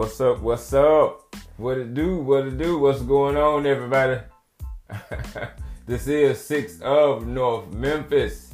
[0.00, 0.40] What's up?
[0.40, 1.36] What's up?
[1.58, 2.16] What it do?
[2.20, 2.78] What it do?
[2.78, 4.18] What's going on, everybody?
[5.86, 8.50] this is six of North Memphis,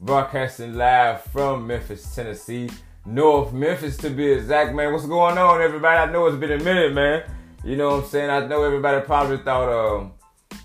[0.00, 2.68] broadcasting live from Memphis, Tennessee.
[3.06, 4.92] North Memphis to be exact, man.
[4.92, 5.96] What's going on, everybody?
[5.96, 7.22] I know it's been a minute, man.
[7.64, 8.28] You know what I'm saying?
[8.28, 10.12] I know everybody probably thought, um,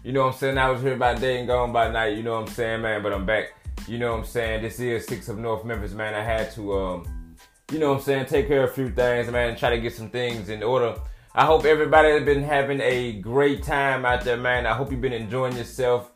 [0.04, 0.58] you know what I'm saying?
[0.58, 2.18] I was here by day and gone by night.
[2.18, 3.02] You know what I'm saying, man?
[3.02, 3.54] But I'm back.
[3.88, 4.62] You know what I'm saying?
[4.62, 6.14] This is six of North Memphis, man.
[6.14, 7.17] I had to, um,
[7.72, 9.94] you know what I'm saying, take care of a few things, man, try to get
[9.94, 10.96] some things in order.
[11.36, 14.66] I hope everybody has been having a great time out there, man.
[14.66, 16.10] I hope you've been enjoying yourself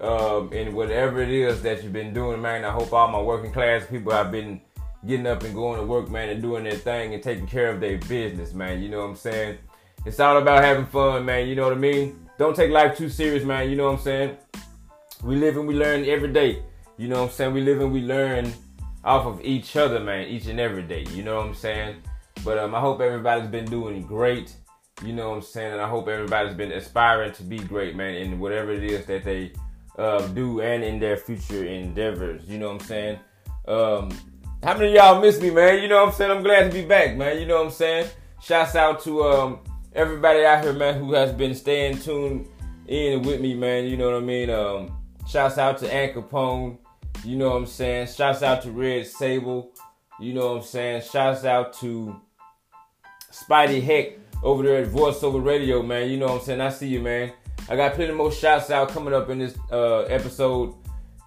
[0.00, 2.64] um, in whatever it is that you've been doing, man.
[2.64, 4.62] I hope all my working class people have been
[5.06, 7.80] getting up and going to work, man, and doing their thing and taking care of
[7.80, 8.82] their business, man.
[8.82, 9.58] You know what I'm saying?
[10.06, 11.46] It's all about having fun, man.
[11.46, 12.28] You know what I mean?
[12.38, 13.68] Don't take life too serious, man.
[13.68, 14.36] You know what I'm saying?
[15.22, 16.62] We live and we learn every day.
[16.96, 17.52] You know what I'm saying?
[17.52, 18.54] We live and we learn
[19.04, 21.04] off of each other, man, each and every day.
[21.10, 21.96] You know what I'm saying?
[22.44, 24.54] But um, I hope everybody's been doing great.
[25.04, 25.72] You know what I'm saying?
[25.72, 29.24] And I hope everybody's been aspiring to be great, man, in whatever it is that
[29.24, 29.52] they
[29.98, 32.42] uh, do and in their future endeavors.
[32.46, 33.18] You know what I'm saying?
[33.66, 34.10] Um,
[34.62, 35.82] how many y'all miss me, man?
[35.82, 36.30] You know what I'm saying?
[36.30, 37.38] I'm glad to be back, man.
[37.38, 38.08] You know what I'm saying?
[38.40, 39.58] Shouts out to um,
[39.94, 42.48] everybody out here, man, who has been staying tuned
[42.86, 43.84] in with me, man.
[43.84, 44.50] You know what I mean?
[44.50, 44.96] Um,
[45.28, 46.78] shouts out to Ann Capone.
[47.24, 48.08] You know what I'm saying?
[48.08, 49.72] Shouts out to Red Sable.
[50.20, 51.02] You know what I'm saying?
[51.10, 52.20] Shouts out to
[53.32, 56.10] Spidey Heck over there at VoiceOver Radio, man.
[56.10, 56.60] You know what I'm saying?
[56.60, 57.32] I see you, man.
[57.68, 60.74] I got plenty more shouts out coming up in this uh, episode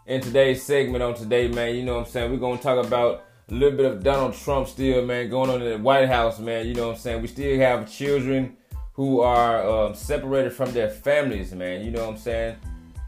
[0.05, 1.75] in today's segment on today, man.
[1.75, 2.31] You know what I'm saying?
[2.31, 5.69] We're gonna talk about a little bit of Donald Trump still, man, going on in
[5.69, 6.67] the White House, man.
[6.67, 7.21] You know what I'm saying?
[7.23, 8.55] We still have children
[8.93, 11.83] who are um, separated from their families, man.
[11.83, 12.55] You know what I'm saying?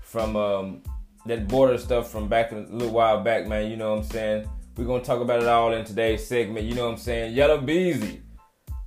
[0.01, 0.81] From um,
[1.30, 3.69] that border stuff from back a little while back, man.
[3.69, 4.49] You know what I'm saying?
[4.75, 6.66] We're gonna talk about it all in today's segment.
[6.66, 7.33] You know what I'm saying?
[7.33, 8.22] Yella Beezy.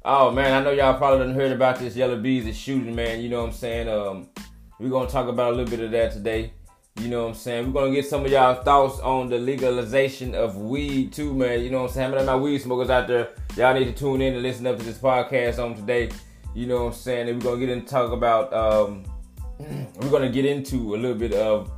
[0.05, 3.21] Oh man, I know y'all probably done heard about this Yella Beezy shooting, man.
[3.21, 3.89] You know what I'm saying?
[3.89, 4.29] Um,
[4.79, 6.53] we're gonna talk about a little bit of that today.
[7.01, 7.73] You know what I'm saying?
[7.73, 11.63] We're gonna get some of y'all thoughts on the legalization of weed too, man.
[11.63, 12.05] You know what I'm saying?
[12.11, 13.31] How many of my weed smokers out there?
[13.57, 16.11] Y'all need to tune in and listen up to this podcast on today.
[16.55, 17.29] You know what I'm saying?
[17.29, 19.05] And we're gonna get into talk about um,
[19.59, 21.71] we're gonna get into a little bit of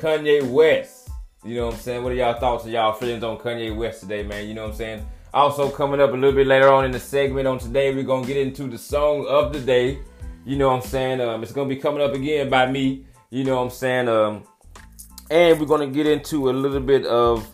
[0.00, 1.10] Kanye West.
[1.44, 2.02] You know what I'm saying?
[2.02, 4.48] What are y'all thoughts and y'all feelings on Kanye West today, man?
[4.48, 5.06] You know what I'm saying?
[5.32, 8.26] Also coming up a little bit later on in the segment on today, we're gonna
[8.26, 10.00] get into the song of the day.
[10.44, 11.20] You know what I'm saying?
[11.20, 13.04] Um, it's gonna be coming up again by me.
[13.30, 14.08] You know what I'm saying?
[14.08, 14.42] Um,
[15.30, 17.48] and we're gonna get into a little bit of,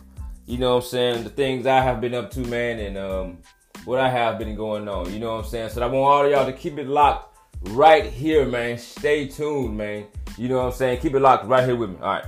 [0.45, 3.37] you know what I'm saying, the things I have been up to, man, and um,
[3.85, 5.13] what I have been going on.
[5.13, 5.69] You know what I'm saying?
[5.69, 7.37] So I want all of y'all to keep it locked
[7.69, 8.77] right here, man.
[8.77, 10.07] Stay tuned, man.
[10.37, 10.99] You know what I'm saying?
[11.01, 11.97] Keep it locked right here with me.
[12.01, 12.25] All right.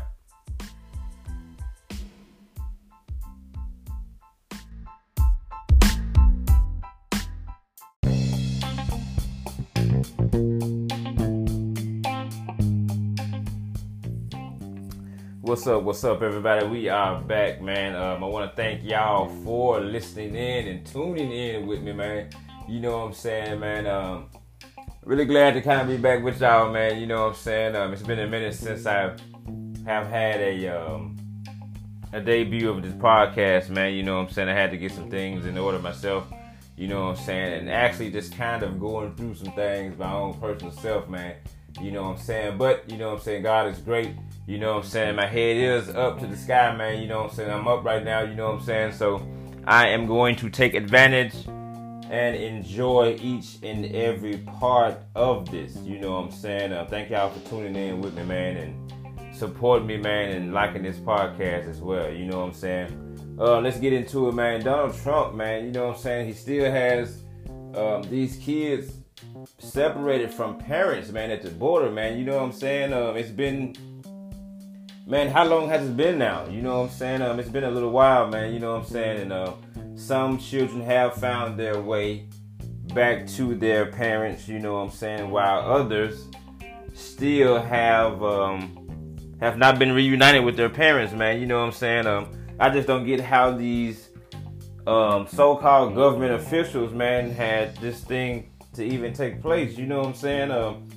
[15.60, 15.84] What's up?
[15.84, 16.66] What's up, everybody?
[16.66, 17.94] We are back, man.
[17.94, 22.30] Um, I want to thank y'all for listening in and tuning in with me, man.
[22.70, 23.86] You know what I'm saying, man.
[23.86, 24.30] Um,
[25.04, 26.98] really glad to kind of be back with y'all, man.
[26.98, 27.76] You know what I'm saying.
[27.76, 29.18] Um, it's been a minute since I
[29.86, 31.18] have had a um,
[32.14, 33.96] a debut of this podcast, man.
[33.96, 34.48] You know what I'm saying.
[34.48, 36.24] I had to get some things in order myself.
[36.78, 40.14] You know what I'm saying, and actually just kind of going through some things my
[40.14, 41.36] own personal self, man.
[41.82, 42.58] You know what I'm saying?
[42.58, 43.44] But, you know what I'm saying?
[43.44, 44.12] God is great.
[44.50, 45.16] You know what I'm saying?
[45.16, 47.04] My head is up to the sky, man.
[47.04, 47.52] You know what I'm saying?
[47.52, 48.22] I'm up right now.
[48.22, 48.94] You know what I'm saying?
[48.94, 49.22] So
[49.66, 55.78] I am going to take advantage and enjoy each and every part of this.
[55.84, 56.74] You know what I'm saying?
[56.74, 60.82] Uh, thank y'all for tuning in with me, man, and supporting me, man, and liking
[60.82, 62.12] this podcast as well.
[62.12, 63.38] You know what I'm saying?
[63.40, 64.64] Uh, let's get into it, man.
[64.64, 65.66] Donald Trump, man.
[65.66, 66.26] You know what I'm saying?
[66.26, 67.22] He still has
[67.76, 68.94] um, these kids
[69.60, 72.18] separated from parents, man, at the border, man.
[72.18, 72.94] You know what I'm saying?
[72.94, 73.76] Um, it's been,
[75.10, 76.46] man, how long has it been now?
[76.48, 77.22] You know what I'm saying?
[77.24, 78.54] Um, it's been a little while, man.
[78.54, 79.22] You know what I'm saying?
[79.22, 79.54] And uh,
[79.96, 82.28] some children have found their way
[82.94, 84.48] back to their parents.
[84.48, 85.32] You know what I'm saying?
[85.32, 86.28] While others
[86.94, 91.42] still have um, have not been reunited with their parents, man.
[91.42, 92.06] You know what I'm saying?
[92.06, 92.28] Um,
[92.60, 94.10] I just don't get how these
[94.86, 99.76] um, so-called government officials, man, had this thing to even take place.
[99.76, 100.52] You know what I'm saying?
[100.52, 100.88] Um,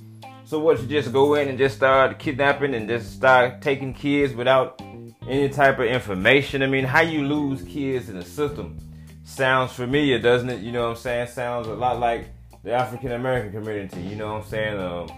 [0.53, 0.79] so what?
[0.79, 4.79] You just go in and just start kidnapping and just start taking kids without
[5.27, 6.61] any type of information.
[6.61, 8.77] I mean, how you lose kids in the system
[9.23, 10.61] sounds familiar, doesn't it?
[10.61, 11.27] You know what I'm saying?
[11.29, 12.27] Sounds a lot like
[12.61, 14.01] the African American community.
[14.01, 14.79] You know what I'm saying?
[14.79, 15.09] Um,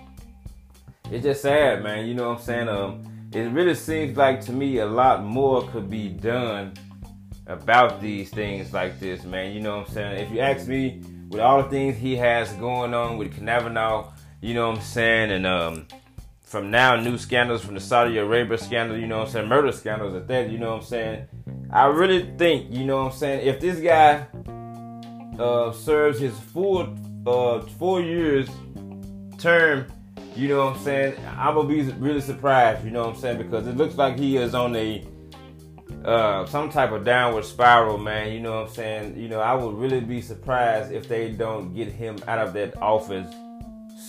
[1.11, 2.05] it's just sad, man.
[2.05, 2.69] You know what I'm saying?
[2.69, 3.03] Um,
[3.33, 6.75] it really seems like to me a lot more could be done
[7.47, 9.51] about these things like this, man.
[9.51, 10.27] You know what I'm saying?
[10.27, 14.13] If you ask me, with all the things he has going on with Kavanaugh,
[14.45, 15.87] you know what I'm saying, and um,
[16.43, 19.71] from now new scandals from the Saudi Arabia scandal, you know what I'm saying, murder
[19.71, 21.27] scandals at that, you know what I'm saying.
[21.71, 24.27] I really think, you know what I'm saying, if this guy
[25.39, 26.95] uh, serves his full
[27.25, 28.47] uh, four years
[29.39, 29.87] term,
[30.35, 33.39] you know what I'm saying, I'm gonna be really surprised, you know what I'm saying,
[33.39, 35.03] because it looks like he is on a
[36.03, 38.31] uh, some type of downward spiral, man.
[38.31, 39.17] You know what I'm saying?
[39.17, 42.79] You know, I would really be surprised if they don't get him out of that
[42.79, 43.33] office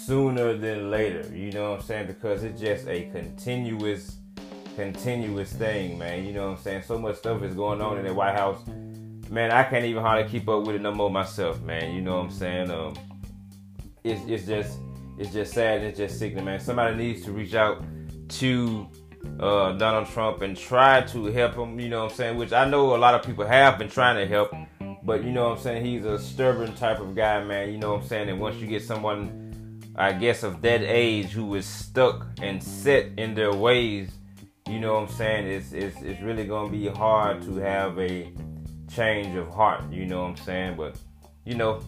[0.07, 1.29] sooner than later.
[1.35, 2.07] You know what I'm saying?
[2.07, 4.19] Because it's just a continuous,
[4.77, 6.25] continuous thing, man.
[6.25, 6.83] You know what I'm saying?
[6.83, 8.65] So much stuff is going on in the White House.
[9.31, 11.93] Man, I can't even hardly keep up with it no more myself, man.
[11.93, 12.71] You know what I'm saying?
[12.71, 12.95] Um,
[14.05, 14.79] it's it's just
[15.19, 15.83] it's just sad.
[15.83, 16.61] It's just sickening, man.
[16.61, 17.83] Somebody needs to reach out
[18.29, 18.89] to
[19.41, 21.81] uh, Donald Trump and try to help him.
[21.81, 22.37] You know what I'm saying?
[22.37, 24.53] Which I know a lot of people have been trying to help,
[25.03, 25.85] but you know what I'm saying?
[25.85, 27.73] He's a stubborn type of guy, man.
[27.73, 28.29] You know what I'm saying?
[28.29, 29.46] And once you get someone
[29.99, 34.11] I guess, of that age who is stuck and set in their ways,
[34.69, 35.47] you know what I'm saying?
[35.47, 38.31] It's, it's, it's really going to be hard to have a
[38.93, 40.77] change of heart, you know what I'm saying?
[40.77, 40.97] But,
[41.45, 41.81] you know,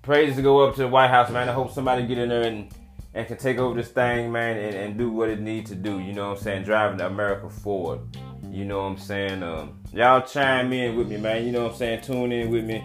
[0.00, 1.48] praise to go up to the White House, man.
[1.48, 2.72] I hope somebody get in there and,
[3.12, 6.00] and can take over this thing, man, and, and do what it needs to do,
[6.00, 6.64] you know what I'm saying?
[6.64, 8.00] Driving America forward.
[8.50, 9.42] You know what I'm saying?
[9.42, 11.44] Um, y'all chime in with me, man.
[11.44, 12.02] You know what I'm saying?
[12.02, 12.84] Tune in with me.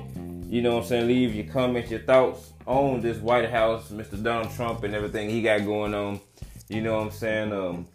[0.49, 1.07] You know what I'm saying?
[1.07, 4.21] Leave your comments, your thoughts on this White House, Mr.
[4.21, 6.19] Donald Trump, and everything he got going on.
[6.69, 7.51] You know what I'm saying?
[7.51, 7.87] Um,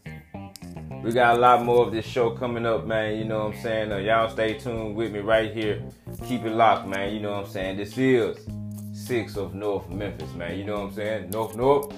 [1.02, 3.16] we got a lot more of this show coming up, man.
[3.16, 3.92] You know what I'm saying?
[3.92, 5.80] Uh, y'all stay tuned with me right here.
[6.26, 7.14] Keep it locked, man.
[7.14, 7.76] You know what I'm saying?
[7.76, 8.36] This is
[8.92, 10.58] six of North Memphis, man.
[10.58, 11.30] You know what I'm saying?
[11.30, 11.94] North, North.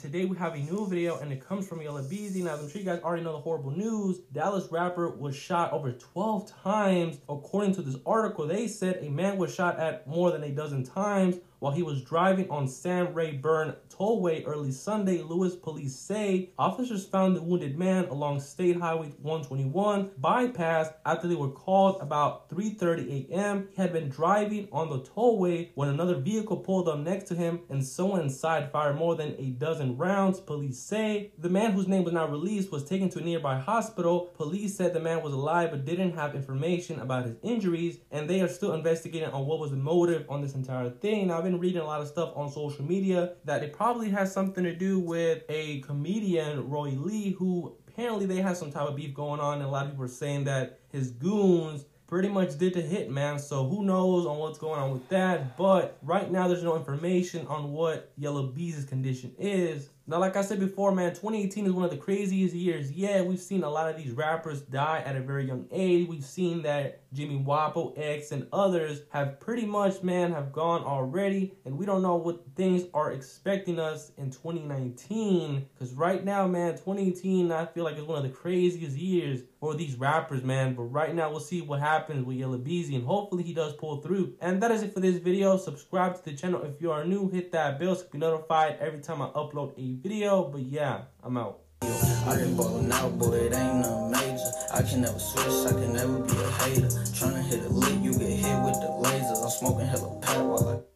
[0.00, 2.44] Today we have a new video and it comes from Yella Beezy.
[2.44, 4.20] Now, I'm sure you guys already know the horrible news.
[4.32, 7.18] Dallas rapper was shot over 12 times.
[7.28, 10.84] According to this article, they said a man was shot at more than a dozen
[10.84, 17.04] times while he was driving on Sam Rayburn Tollway early Sunday, Lewis police say officers
[17.04, 23.30] found the wounded man along State Highway 121 bypass after they were called about 3:30
[23.30, 23.68] a.m.
[23.70, 27.60] He had been driving on the tollway when another vehicle pulled up next to him
[27.68, 30.38] and someone inside fired more than a dozen rounds.
[30.38, 34.30] Police say the man whose name was not released was taken to a nearby hospital.
[34.36, 38.40] Police said the man was alive but didn't have information about his injuries and they
[38.40, 41.26] are still investigating on what was the motive on this entire thing.
[41.26, 44.64] Now, been reading a lot of stuff on social media that it probably has something
[44.64, 49.14] to do with a comedian, Roy Lee, who apparently they had some type of beef
[49.14, 49.54] going on.
[49.54, 53.10] And a lot of people are saying that his goons pretty much did the hit,
[53.10, 53.38] man.
[53.38, 55.56] So who knows on what's going on with that.
[55.56, 59.88] But right now, there's no information on what Yellow Bees' condition is.
[60.10, 62.90] Now, like I said before, man, 2018 is one of the craziest years.
[62.90, 66.08] Yeah, we've seen a lot of these rappers die at a very young age.
[66.08, 71.52] We've seen that Jimmy Wopo, X, and others have pretty much, man, have gone already.
[71.66, 75.66] And we don't know what things are expecting us in 2019.
[75.74, 79.74] Because right now, man, 2018, I feel like is one of the craziest years for
[79.74, 80.74] these rappers, man.
[80.74, 82.56] But right now, we'll see what happens with Yella.
[82.56, 84.34] And hopefully he does pull through.
[84.40, 85.56] And that is it for this video.
[85.56, 87.28] Subscribe to the channel if you are new.
[87.28, 90.44] Hit that bell so you be notified every time I upload a video.
[90.44, 91.60] But yeah, I'm out.
[91.80, 94.50] I been ballin' out, boy, it ain't nothing major.
[94.74, 96.88] I can never switch, I can never be a hater.
[97.16, 99.42] Tryna hit a lick, you get hit with the lasers.
[99.42, 100.87] I'm smoking hella pat while I.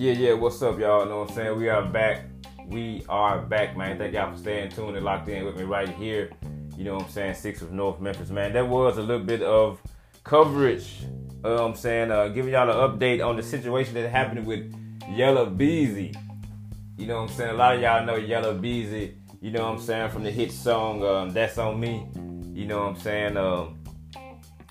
[0.00, 1.02] Yeah, yeah, what's up, y'all?
[1.02, 1.58] You know what I'm saying?
[1.58, 2.24] We are back.
[2.66, 3.98] We are back, man.
[3.98, 6.30] Thank y'all for staying tuned and locked in with me right here
[6.80, 8.54] you know what I'm saying, six of North Memphis, man.
[8.54, 9.78] That was a little bit of
[10.24, 11.02] coverage.
[11.44, 14.74] Uh, I'm saying, uh, giving y'all an update on the situation that happened with
[15.10, 16.14] Yella Beezy.
[16.96, 17.50] You know what I'm saying?
[17.50, 20.52] A lot of y'all know Yella Beezy, you know what I'm saying, from the hit
[20.52, 22.08] song um, That's On Me.
[22.54, 23.36] You know what I'm saying?
[23.36, 23.84] Um,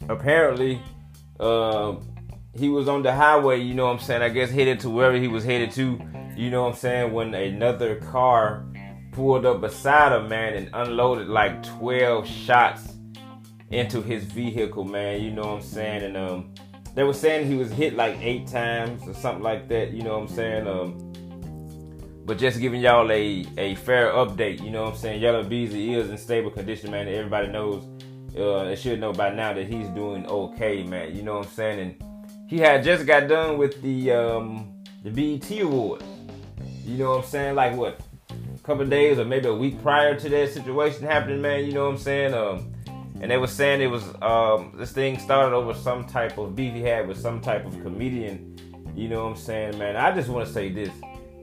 [0.09, 0.81] apparently,
[1.39, 1.93] uh,
[2.55, 5.17] he was on the highway, you know what I'm saying, I guess headed to wherever
[5.17, 5.99] he was headed to,
[6.35, 8.65] you know what I'm saying, when another car
[9.11, 12.95] pulled up beside him, man, and unloaded like 12 shots
[13.71, 15.21] into his vehicle, man.
[15.21, 16.03] You know what I'm saying?
[16.03, 16.53] And um,
[16.95, 19.91] they were saying he was hit like eight times or something like that.
[19.91, 20.67] You know what I'm saying?
[20.67, 21.05] Um,
[22.25, 24.61] but just giving y'all a, a fair update.
[24.63, 25.21] You know what I'm saying?
[25.21, 27.07] Yella Beezy is in stable condition, man.
[27.07, 27.85] Everybody knows.
[28.37, 31.15] Uh, they should know by now that he's doing okay, man.
[31.15, 31.79] You know what I'm saying?
[31.79, 32.08] And
[32.49, 36.03] he had just got done with the um, the BET Awards.
[36.83, 37.55] You know what I'm saying?
[37.55, 38.01] Like what?
[38.31, 41.85] A couple days or maybe a week prior to that situation happening, man, you know
[41.85, 42.33] what I'm saying?
[42.33, 42.73] Um,
[43.21, 46.73] and they were saying it was um, this thing started over some type of beef
[46.73, 48.57] he had with some type of comedian.
[48.95, 49.95] You know what I'm saying, man?
[49.95, 50.89] I just want to say this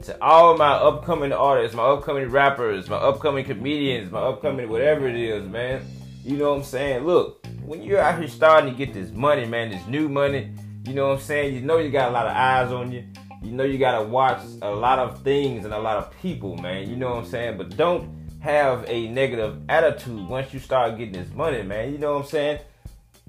[0.06, 5.16] to all my upcoming artists, my upcoming rappers, my upcoming comedians, my upcoming whatever it
[5.16, 5.86] is, man.
[6.25, 7.04] You know what I'm saying?
[7.04, 10.52] Look, when you're out here starting to get this money, man, this new money,
[10.86, 11.54] you know what I'm saying?
[11.54, 13.04] You know you got a lot of eyes on you.
[13.42, 16.88] You know you gotta watch a lot of things and a lot of people, man.
[16.88, 17.58] You know what I'm saying?
[17.58, 21.92] But don't have a negative attitude once you start getting this money, man.
[21.92, 22.60] You know what I'm saying?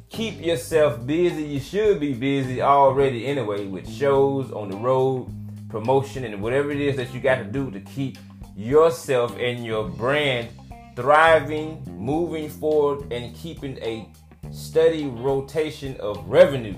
[0.09, 1.43] Keep yourself busy.
[1.43, 5.27] You should be busy already anyway with shows on the road,
[5.69, 8.17] promotion, and whatever it is that you got to do to keep
[8.55, 10.49] yourself and your brand
[10.95, 14.09] thriving, moving forward, and keeping a
[14.51, 16.75] steady rotation of revenue.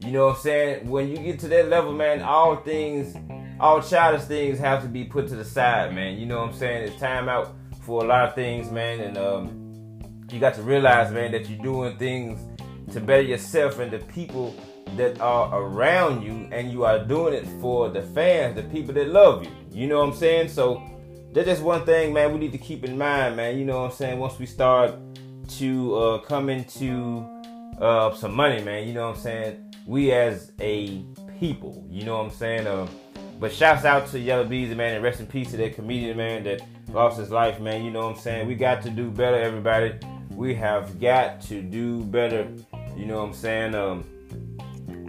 [0.00, 0.88] You know what I'm saying?
[0.88, 3.14] When you get to that level, man, all things,
[3.60, 6.18] all childish things have to be put to the side, man.
[6.18, 6.84] You know what I'm saying?
[6.84, 11.12] It's time out for a lot of things, man, and um, you got to realize,
[11.12, 12.40] man, that you're doing things
[12.92, 14.54] to better yourself and the people
[14.96, 19.08] that are around you, and you are doing it for the fans, the people that
[19.08, 19.50] love you.
[19.70, 20.48] You know what I'm saying?
[20.48, 20.82] So
[21.32, 22.32] that's just one thing, man.
[22.32, 23.58] We need to keep in mind, man.
[23.58, 24.18] You know what I'm saying?
[24.18, 24.94] Once we start
[25.58, 27.24] to uh, come into
[27.80, 28.88] uh, some money, man.
[28.88, 29.69] You know what I'm saying?
[29.90, 31.02] We as a
[31.40, 31.84] people.
[31.90, 32.66] You know what I'm saying?
[32.68, 32.86] Uh,
[33.40, 36.44] but shouts out to Yella Beezy, man, and rest in peace to that comedian, man,
[36.44, 37.84] that lost his life, man.
[37.84, 38.46] You know what I'm saying?
[38.46, 39.94] We got to do better, everybody.
[40.30, 42.48] We have got to do better.
[42.96, 43.74] You know what I'm saying?
[43.74, 44.04] Um,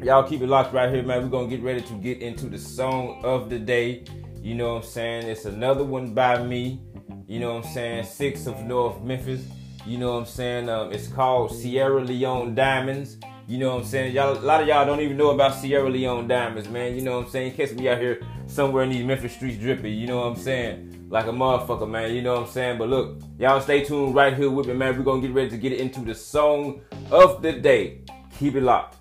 [0.01, 1.21] y'all keep it locked right here, man.
[1.21, 4.05] We're going to get ready to get into the song of the day.
[4.41, 5.27] You know what I'm saying?
[5.27, 6.81] It's another one by me.
[7.27, 8.05] You know what I'm saying?
[8.05, 9.45] Six of North Memphis.
[9.85, 10.69] You know what I'm saying?
[10.69, 13.17] Um, it's called Sierra Leone Diamonds.
[13.51, 14.15] You know what I'm saying?
[14.15, 16.95] Y'all, a lot of y'all don't even know about Sierra Leone diamonds, man.
[16.95, 17.59] You know what I'm saying?
[17.59, 21.07] In me out here somewhere in these Memphis streets dripping, You know what I'm saying?
[21.09, 22.15] Like a motherfucker, man.
[22.15, 22.77] You know what I'm saying?
[22.77, 24.97] But look, y'all stay tuned right here with me, man.
[24.97, 26.79] We're gonna get ready to get into the song
[27.11, 28.05] of the day.
[28.39, 29.00] Keep it locked.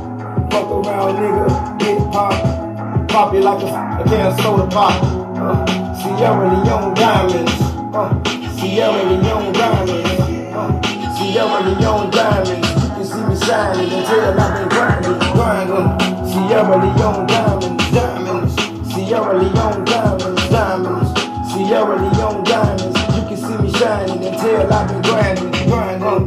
[1.01, 5.01] Around, nigga, get pop, pop it like a, of soda pop.
[5.35, 5.65] Uh,
[5.97, 7.51] Sierra Leone diamonds,
[7.95, 8.23] uh,
[8.59, 10.09] Sierra Leone diamonds,
[10.53, 12.67] uh, Sierra Leone diamonds.
[12.69, 15.87] You can see me shining until I've been grinding, grinding.
[16.29, 21.09] Sierra Leone diamonds, diamonds, Sierra Leone diamonds, diamonds,
[21.51, 22.99] Sierra Leone diamonds.
[23.15, 25.51] You can see me shining until I've been grinding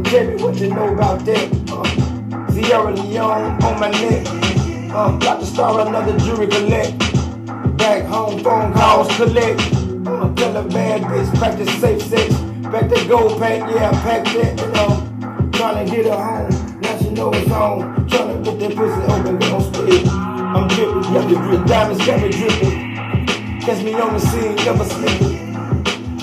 [0.05, 1.49] tell me what you know about that.
[1.71, 4.64] Uh, Sierra Leone on my neck.
[4.95, 6.97] Uh, got to start another jury collect.
[7.77, 9.61] Back home, phone calls collect.
[10.07, 12.33] Uh, tell a bad bitch, practice safe sex.
[12.71, 14.61] Back to gold pack, yeah, I packed that.
[14.61, 16.81] You know, trying to get her home.
[16.81, 18.07] Now she know it's on.
[18.09, 20.07] Trying to get that pussy open, get on split.
[20.07, 23.61] I'm dripping, yeah, the drip diamonds got me dripping.
[23.63, 25.39] Catch me on the scene, never sleeping.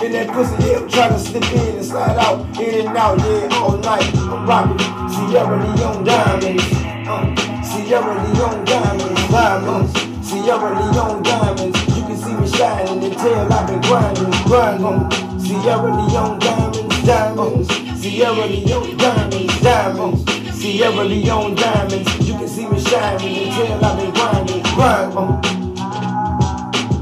[0.02, 3.50] In that pussy, yeah, trying to slip in and slide out, in and out, yeah,
[3.58, 4.16] all night.
[4.16, 4.80] I'm rocking
[5.12, 6.64] Sierra Leone diamonds,
[7.06, 9.94] uh, Sierra Leone diamonds, diamonds,
[10.28, 11.80] Sierra Leone diamonds.
[11.96, 15.40] You can see me shining tell I've been grinding, grinding.
[15.40, 22.28] Sierra Leone diamonds, diamonds, Sierra Leone diamonds, diamonds, Sierra Leone diamonds.
[22.28, 25.42] You can see me shining tell I've been grinding, grinding.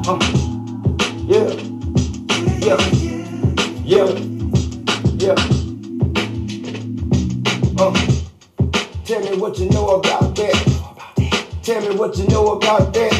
[0.07, 0.17] Uh,
[1.27, 1.69] yeah
[2.61, 2.77] yeah,
[3.83, 4.05] yeah,
[5.17, 5.35] yeah.
[7.77, 7.93] Uh,
[9.05, 10.28] tell me what you know about.
[11.69, 13.13] Tell me what you know about that.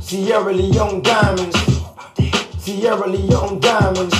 [0.00, 1.56] Sierra Leone diamonds.
[2.58, 4.13] Sierra Leone diamonds.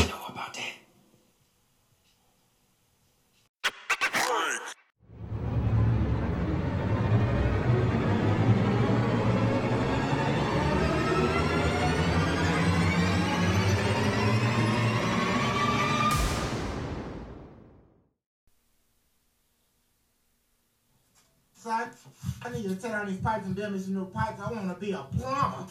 [22.54, 24.40] Need to tear down these pipes and build me some new pipes.
[24.40, 25.66] I want to be a plumber.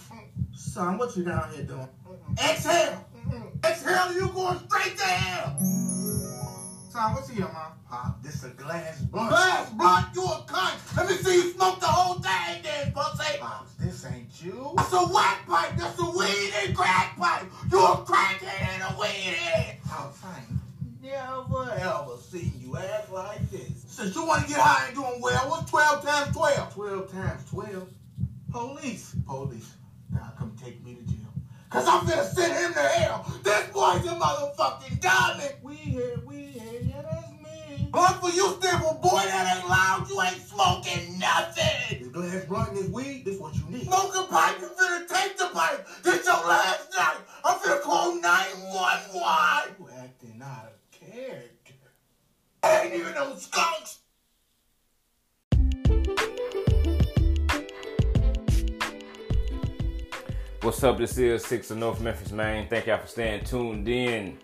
[0.56, 1.88] Son, what you down here doing?
[2.38, 3.06] Exhale.
[3.64, 5.58] Exhale, you going straight to hell.
[6.90, 7.54] Son, what's here, man?
[7.54, 9.30] Pop, ah, this a glass blunt.
[9.30, 10.08] Glass blunt?
[10.16, 10.98] You a cunt.
[10.98, 13.38] Let me see you smoke the whole thing then, pussy.
[13.40, 14.74] Pops, ah, this ain't you.
[14.76, 15.72] That's a whack pipe.
[15.76, 17.46] That's a weed and crack pipe.
[17.72, 19.78] You a crackhead and a weed head.
[19.90, 20.64] I ain't
[21.02, 23.84] never ever seen you act like this.
[23.88, 26.74] Since you want to get high and doing well, what's 12 times 12?
[26.74, 27.90] 12 times 12?
[28.52, 29.16] Police.
[29.26, 29.72] Police.
[30.12, 31.34] Now come take me to jail.
[31.88, 33.26] I'm gonna send him to hell.
[33.44, 35.56] This boy's a motherfucking diamond.
[35.62, 37.90] We here, we here, yeah, that's me.
[37.92, 40.10] Blunt for you, Stifle, boy, that ain't loud.
[40.10, 42.00] You ain't smoking nothing.
[42.00, 43.84] This glass blunt and this weed, this what you need.
[43.84, 45.88] Smoking pipe, you finna take the pipe.
[46.04, 47.18] This your last night.
[47.46, 49.76] I'm finna call 911.
[49.80, 51.74] You acting out of character.
[52.64, 54.00] ain't even no skunks.
[60.64, 60.98] What's up?
[60.98, 62.70] This is Six of North Memphis, man.
[62.70, 64.38] Thank y'all for staying tuned in.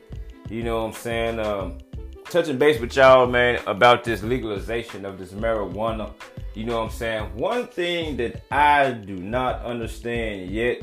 [0.50, 1.40] You know what I'm saying?
[1.40, 1.78] Um,
[2.26, 6.12] touching base with y'all, man, about this legalization of this marijuana.
[6.56, 7.24] You know what I'm saying?
[7.38, 10.82] One thing that I do not understand yet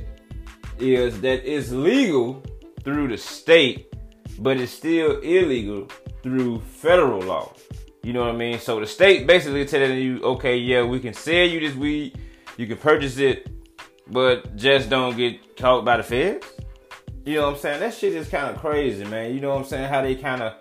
[0.78, 2.42] is that it's legal
[2.82, 3.94] through the state,
[4.38, 5.86] but it's still illegal
[6.22, 7.52] through federal law.
[8.02, 8.58] You know what I mean?
[8.58, 12.18] So the state basically telling you, okay, yeah, we can sell you this weed,
[12.56, 13.50] you can purchase it
[14.08, 16.46] but just don't get caught by the feds.
[17.24, 17.80] You know what I'm saying?
[17.80, 19.34] That shit is kind of crazy, man.
[19.34, 19.88] You know what I'm saying?
[19.88, 20.54] How they kind of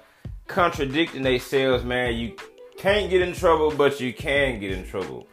[0.47, 2.15] contradicting themselves, man.
[2.15, 2.35] You
[2.77, 5.27] can't get in trouble, but you can get in trouble.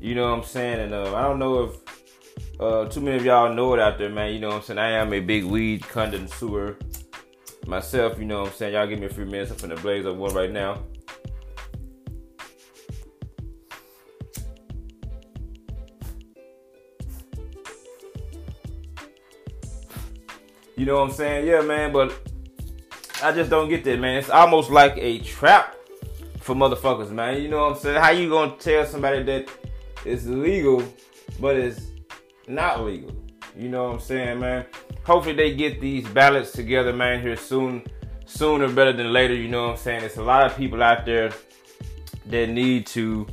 [0.00, 0.80] You know what I'm saying?
[0.80, 4.08] And uh, I don't know if uh, too many of y'all know it out there,
[4.08, 4.32] man.
[4.32, 4.78] You know what I'm saying?
[4.78, 6.76] I am a big weed connoisseur
[7.66, 8.18] myself.
[8.18, 8.74] You know what I'm saying?
[8.74, 9.50] Y'all give me a few minutes.
[9.50, 10.82] I'm finna blaze up one right now.
[20.78, 21.44] You know what I'm saying?
[21.44, 22.16] Yeah, man, but
[23.20, 24.16] I just don't get that, man.
[24.16, 25.74] It's almost like a trap
[26.38, 27.42] for motherfuckers, man.
[27.42, 28.00] You know what I'm saying?
[28.00, 29.50] How you gonna tell somebody that
[30.04, 30.84] it's legal,
[31.40, 31.88] but it's
[32.46, 33.10] not legal?
[33.56, 34.66] You know what I'm saying, man?
[35.02, 37.82] Hopefully they get these ballots together, man, here soon.
[38.26, 40.00] Sooner better than later, you know what I'm saying?
[40.02, 41.32] There's a lot of people out there
[42.26, 43.26] that need to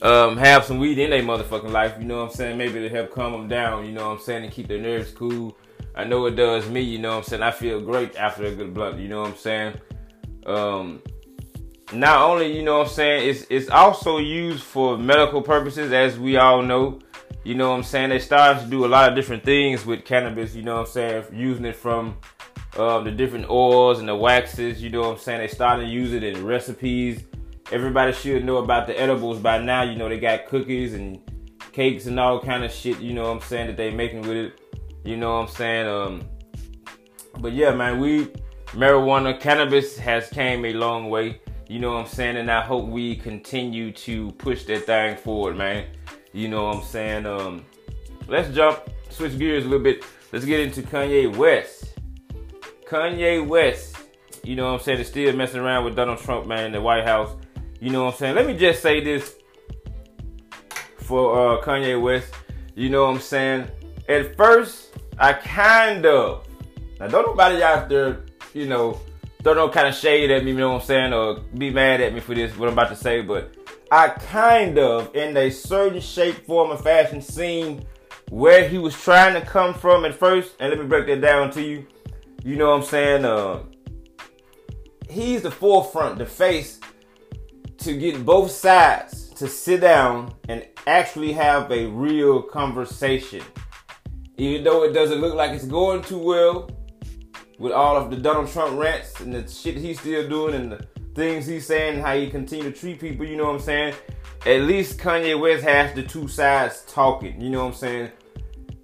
[0.00, 2.56] um, have some weed in their motherfucking life, you know what I'm saying?
[2.56, 5.10] Maybe to help calm them down, you know what I'm saying, and keep their nerves
[5.10, 5.54] cool
[5.98, 7.42] I know it does me, you know what I'm saying?
[7.42, 9.80] I feel great after a good blunt, you know what I'm saying?
[10.46, 11.02] Um,
[11.92, 16.16] not only, you know what I'm saying, it's it's also used for medical purposes, as
[16.16, 17.00] we all know.
[17.42, 18.10] You know what I'm saying?
[18.10, 20.92] They started to do a lot of different things with cannabis, you know what I'm
[20.92, 22.16] saying, using it from
[22.76, 25.40] um, the different oils and the waxes, you know what I'm saying?
[25.40, 27.24] They started to use it in recipes.
[27.72, 29.82] Everybody should know about the edibles by now.
[29.82, 31.18] You know, they got cookies and
[31.72, 34.36] cakes and all kind of shit, you know what I'm saying, that they making with
[34.36, 34.67] it.
[35.08, 35.88] You know what I'm saying?
[35.88, 36.28] Um,
[37.38, 38.26] but yeah, man, we
[38.72, 41.40] marijuana, cannabis has came a long way.
[41.66, 42.36] You know what I'm saying?
[42.36, 45.86] And I hope we continue to push that thing forward, man.
[46.34, 47.24] You know what I'm saying?
[47.24, 47.64] Um,
[48.26, 50.04] let's jump, switch gears a little bit.
[50.30, 51.94] Let's get into Kanye West.
[52.86, 53.96] Kanye West,
[54.44, 56.82] you know what I'm saying, is still messing around with Donald Trump, man, in the
[56.82, 57.34] White House.
[57.80, 58.34] You know what I'm saying?
[58.34, 59.36] Let me just say this
[60.98, 62.34] for uh, Kanye West.
[62.74, 63.70] You know what I'm saying?
[64.08, 66.46] At first, I kind of
[66.98, 69.00] now don't nobody out there, you know,
[69.42, 72.00] throw no kind of shade at me, you know what I'm saying, or be mad
[72.00, 73.54] at me for this, what I'm about to say, but
[73.92, 77.86] I kind of, in a certain shape, form, and fashion, seen
[78.30, 81.50] where he was trying to come from at first, and let me break that down
[81.52, 81.86] to you.
[82.44, 83.24] You know what I'm saying?
[83.24, 83.62] Uh,
[85.08, 86.80] he's the forefront, the face
[87.78, 93.42] to get both sides to sit down and actually have a real conversation
[94.38, 96.70] even though it doesn't look like it's going too well
[97.58, 100.86] with all of the Donald Trump rants and the shit he's still doing and the
[101.14, 103.94] things he's saying, how he continue to treat people, you know what I'm saying?
[104.46, 108.12] At least Kanye West has the two sides talking, you know what I'm saying?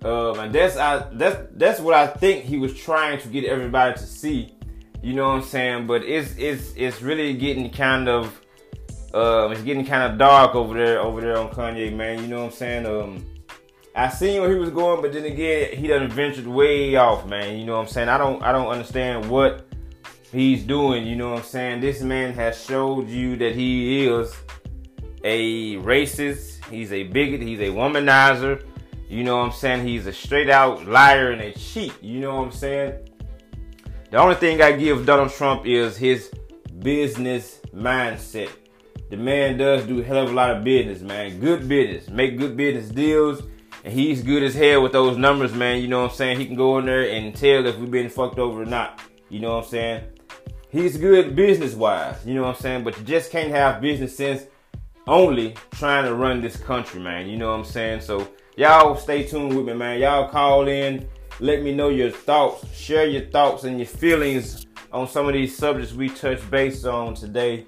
[0.05, 3.95] Um, and that's I that's that's what I think he was trying to get everybody
[3.95, 4.55] to see.
[5.03, 5.87] You know what I'm saying?
[5.87, 8.27] But it's it's it's really getting kind of
[9.15, 12.21] um, it's getting kind of dark over there over there on Kanye, man.
[12.21, 12.87] You know what I'm saying?
[12.87, 13.25] Um,
[13.97, 17.57] I seen where he was going, but then again, he done ventured way off, man.
[17.57, 18.09] You know what I'm saying?
[18.09, 19.69] I don't I don't understand what
[20.33, 21.81] he's doing, you know what I'm saying?
[21.81, 24.35] This man has showed you that he is
[25.23, 28.65] a racist, he's a bigot, he's a womanizer.
[29.09, 29.87] You know what I'm saying?
[29.87, 31.93] He's a straight out liar and a cheat.
[32.03, 33.09] You know what I'm saying?
[34.11, 36.33] The only thing I give Donald Trump is his
[36.81, 38.51] business mindset.
[39.11, 41.39] the man does do a hell of a lot of business, man.
[41.39, 42.09] Good business.
[42.09, 43.43] Make good business deals.
[43.85, 45.83] He's good as hell with those numbers, man.
[45.83, 46.41] You know what I'm saying?
[46.41, 49.01] He can go in there and tell if we've been fucked over or not.
[49.29, 50.05] You know what I'm saying?
[50.71, 52.17] He's good business wise.
[52.25, 52.85] You know what I'm saying?
[52.85, 54.45] But you just can't have business sense
[55.07, 57.29] only trying to run this country, man.
[57.29, 58.01] You know what I'm saying?
[58.01, 60.01] So y'all stay tuned with me, man.
[60.01, 61.07] Y'all call in.
[61.39, 62.75] Let me know your thoughts.
[62.75, 67.15] Share your thoughts and your feelings on some of these subjects we touched base on
[67.15, 67.67] today.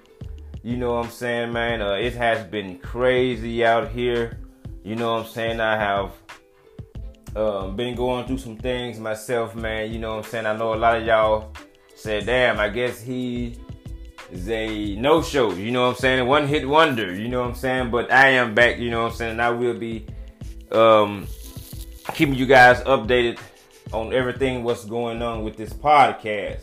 [0.63, 1.83] You know what I'm saying, man?
[1.83, 4.39] Uh, it has been crazy out here.
[4.87, 5.59] You know what I'm saying?
[5.59, 6.13] I have
[7.35, 9.93] um, been going through some things myself, man.
[9.93, 10.47] You know what I'm saying?
[10.47, 11.51] I know a lot of y'all
[11.97, 13.57] said, damn, I guess he
[14.31, 15.53] is a no show.
[15.53, 16.29] You know what I'm saying?
[16.29, 17.13] One hit wonder.
[17.13, 17.91] You know what I'm saying?
[17.91, 18.79] But I am back.
[18.79, 19.41] You know what I'm saying?
[19.41, 20.07] I will be
[20.71, 21.27] um,
[22.15, 23.41] keeping you guys updated
[23.93, 26.61] on everything what's going on with this podcast.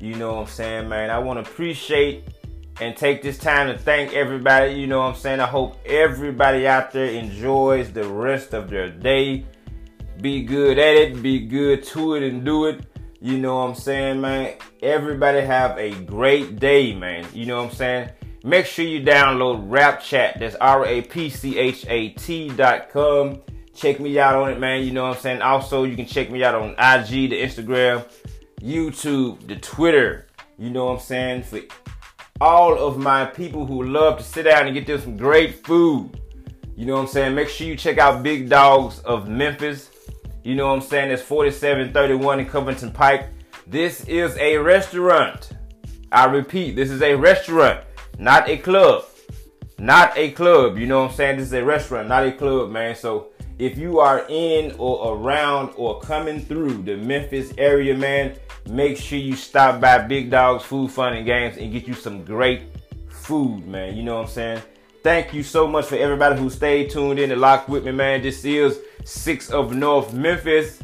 [0.00, 1.10] You know what I'm saying, man?
[1.10, 2.24] I want to appreciate
[2.80, 4.74] and take this time to thank everybody.
[4.74, 5.40] You know what I'm saying?
[5.40, 9.44] I hope everybody out there enjoys the rest of their day.
[10.20, 12.84] Be good at it, be good to it, and do it.
[13.20, 14.54] You know what I'm saying, man?
[14.82, 17.26] Everybody have a great day, man.
[17.32, 18.10] You know what I'm saying?
[18.44, 20.38] Make sure you download Rap Chat.
[20.38, 23.40] That's R A P C H A T dot com.
[23.74, 24.84] Check me out on it, man.
[24.84, 25.42] You know what I'm saying?
[25.42, 28.04] Also, you can check me out on IG, the Instagram,
[28.60, 30.26] YouTube, the Twitter.
[30.56, 31.42] You know what I'm saying?
[31.42, 31.60] For
[32.40, 36.20] all of my people who love to sit down and get them some great food.
[36.76, 37.34] You know what I'm saying?
[37.34, 39.90] Make sure you check out Big Dogs of Memphis.
[40.44, 41.10] You know what I'm saying?
[41.10, 43.28] It's 4731 in Covington Pike.
[43.66, 45.50] This is a restaurant.
[46.12, 47.84] I repeat, this is a restaurant,
[48.18, 49.04] not a club.
[49.78, 50.78] Not a club.
[50.78, 51.36] You know what I'm saying?
[51.38, 52.96] This is a restaurant, not a club, man.
[52.96, 58.96] So if you are in or around or coming through the Memphis area, man, make
[58.96, 62.62] sure you stop by Big Dogs Food Fun and Games and get you some great
[63.08, 63.96] food, man.
[63.96, 64.62] You know what I'm saying?
[65.02, 68.22] Thank you so much for everybody who stayed tuned in and locked with me, man.
[68.22, 70.80] This is Six of North Memphis,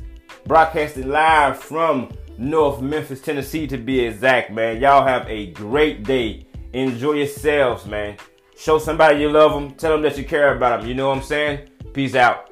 [0.47, 4.81] broadcasting live from North Memphis, Tennessee, to be exact, man.
[4.81, 6.47] Y'all have a great day.
[6.73, 8.17] Enjoy yourselves, man.
[8.57, 9.75] Show somebody you love them.
[9.75, 10.89] Tell them that you care about them.
[10.89, 11.69] You know what I'm saying?
[11.93, 12.51] Peace out.